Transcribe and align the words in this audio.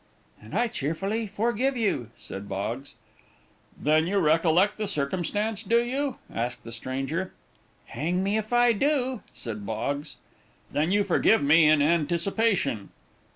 "And 0.41 0.55
I 0.57 0.67
cheerfully 0.67 1.27
forgive 1.27 1.77
you," 1.77 2.09
said 2.17 2.49
Boggs. 2.49 2.95
"Then 3.79 4.07
you 4.07 4.17
recollect 4.17 4.79
the 4.79 4.87
circumstance, 4.87 5.61
do 5.61 5.79
you?" 5.83 6.15
asked 6.33 6.63
the 6.63 6.71
stranger. 6.71 7.33
"Hang 7.85 8.23
me 8.23 8.35
if 8.35 8.51
I 8.51 8.73
do," 8.73 9.21
said 9.35 9.63
Boggs. 9.63 10.15
"Then 10.71 10.91
you 10.91 11.03
forgive 11.03 11.43
me 11.43 11.69
in 11.69 11.83
anticipation." 11.83 12.89